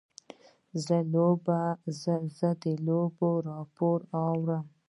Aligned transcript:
زه 0.85 0.97
د 2.61 2.65
لوبې 2.83 3.31
راپور 3.47 3.99
اورم. 4.23 4.65